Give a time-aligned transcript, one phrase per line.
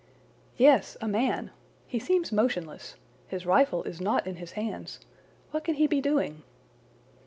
[0.57, 1.51] "Yes; a man!
[1.85, 2.95] He seems motionless.
[3.27, 4.99] His rifle is not in his hands.
[5.51, 6.41] What can he be doing?"